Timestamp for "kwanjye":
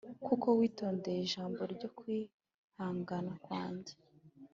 3.43-3.93